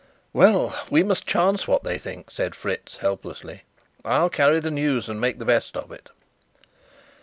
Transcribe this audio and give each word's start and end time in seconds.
"Well, 0.33 0.75
we 0.89 1.03
must 1.03 1.27
chance 1.27 1.67
what 1.67 1.83
they 1.83 1.99
think," 1.99 2.31
said 2.31 2.55
Fritz 2.55 2.97
helplessly. 2.97 3.65
"I'll 4.03 4.31
carry 4.31 4.59
the 4.59 4.71
news 4.71 5.07
and 5.07 5.21
make 5.21 5.37
the 5.37 5.45
best 5.45 5.77
of 5.77 5.91
it." 5.91 6.09